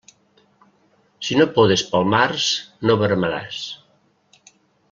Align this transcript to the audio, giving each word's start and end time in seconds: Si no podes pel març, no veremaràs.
Si 1.27 1.37
no 1.41 1.47
podes 1.59 1.85
pel 1.91 2.09
març, 2.15 2.49
no 2.91 2.99
veremaràs. 3.05 3.63